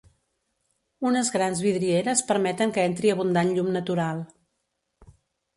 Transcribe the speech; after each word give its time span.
Unes 1.09 1.29
grans 1.35 1.61
vidrieres 1.65 2.25
permeten 2.31 2.73
que 2.79 2.87
entri 2.93 3.13
abundant 3.17 3.55
llum 3.59 3.73
natural. 3.79 4.25